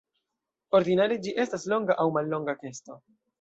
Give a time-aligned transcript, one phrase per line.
[0.79, 2.99] Ordinare ĝi estas longa aŭ mallonga kesto.